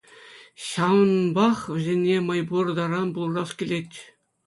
Ҫавӑнпах 0.69 1.59
вӗсене 1.73 2.15
май 2.31 2.41
пур 2.51 2.65
таран 2.83 3.09
пулӑшас 3.19 3.51
килет. 3.65 3.91